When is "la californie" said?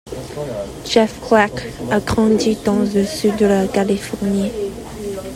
3.45-4.49